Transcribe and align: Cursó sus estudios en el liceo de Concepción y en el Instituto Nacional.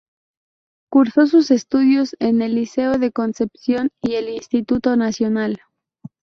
Cursó 0.89 1.27
sus 1.27 1.51
estudios 1.51 2.15
en 2.17 2.41
el 2.41 2.55
liceo 2.55 2.97
de 2.97 3.11
Concepción 3.11 3.91
y 4.01 4.15
en 4.15 4.29
el 4.29 4.29
Instituto 4.29 4.95
Nacional. 4.95 5.61